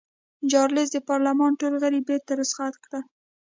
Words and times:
چارلېز 0.51 0.89
د 0.93 0.97
پارلمان 1.09 1.51
ټول 1.61 1.73
غړي 1.83 1.99
بېرته 2.07 2.31
رخصت 2.41 2.73
کړل. 2.83 3.03